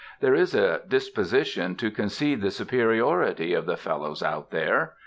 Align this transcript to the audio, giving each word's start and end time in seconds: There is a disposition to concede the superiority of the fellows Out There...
There 0.19 0.33
is 0.33 0.55
a 0.55 0.81
disposition 0.87 1.75
to 1.75 1.91
concede 1.91 2.41
the 2.41 2.49
superiority 2.49 3.53
of 3.53 3.67
the 3.67 3.77
fellows 3.77 4.23
Out 4.23 4.49
There... 4.49 4.93